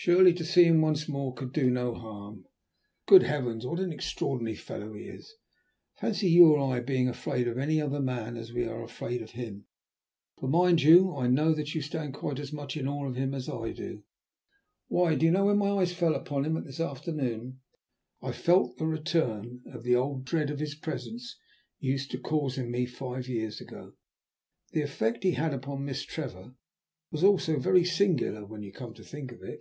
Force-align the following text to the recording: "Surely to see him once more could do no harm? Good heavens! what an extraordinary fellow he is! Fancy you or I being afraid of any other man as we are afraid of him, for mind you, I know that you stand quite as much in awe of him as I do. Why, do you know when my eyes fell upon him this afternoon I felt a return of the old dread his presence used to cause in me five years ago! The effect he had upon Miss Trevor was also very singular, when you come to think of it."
"Surely 0.00 0.32
to 0.32 0.44
see 0.44 0.62
him 0.62 0.80
once 0.80 1.08
more 1.08 1.34
could 1.34 1.52
do 1.52 1.68
no 1.70 1.92
harm? 1.92 2.46
Good 3.06 3.24
heavens! 3.24 3.66
what 3.66 3.80
an 3.80 3.92
extraordinary 3.92 4.54
fellow 4.54 4.92
he 4.94 5.06
is! 5.06 5.34
Fancy 5.96 6.28
you 6.30 6.46
or 6.52 6.72
I 6.72 6.78
being 6.78 7.08
afraid 7.08 7.48
of 7.48 7.58
any 7.58 7.80
other 7.80 7.98
man 7.98 8.36
as 8.36 8.52
we 8.52 8.64
are 8.64 8.84
afraid 8.84 9.22
of 9.22 9.32
him, 9.32 9.66
for 10.38 10.48
mind 10.48 10.82
you, 10.82 11.16
I 11.16 11.26
know 11.26 11.52
that 11.52 11.74
you 11.74 11.82
stand 11.82 12.14
quite 12.14 12.38
as 12.38 12.52
much 12.52 12.76
in 12.76 12.86
awe 12.86 13.08
of 13.08 13.16
him 13.16 13.34
as 13.34 13.48
I 13.48 13.72
do. 13.72 14.04
Why, 14.86 15.16
do 15.16 15.26
you 15.26 15.32
know 15.32 15.46
when 15.46 15.58
my 15.58 15.70
eyes 15.70 15.92
fell 15.92 16.14
upon 16.14 16.44
him 16.44 16.54
this 16.64 16.78
afternoon 16.78 17.58
I 18.22 18.30
felt 18.30 18.80
a 18.80 18.86
return 18.86 19.62
of 19.66 19.82
the 19.82 19.96
old 19.96 20.24
dread 20.24 20.48
his 20.60 20.76
presence 20.76 21.36
used 21.80 22.12
to 22.12 22.18
cause 22.20 22.56
in 22.56 22.70
me 22.70 22.86
five 22.86 23.26
years 23.26 23.60
ago! 23.60 23.94
The 24.70 24.82
effect 24.82 25.24
he 25.24 25.32
had 25.32 25.52
upon 25.52 25.84
Miss 25.84 26.04
Trevor 26.04 26.54
was 27.10 27.24
also 27.24 27.58
very 27.58 27.84
singular, 27.84 28.46
when 28.46 28.62
you 28.62 28.72
come 28.72 28.94
to 28.94 29.02
think 29.02 29.32
of 29.32 29.42
it." 29.42 29.60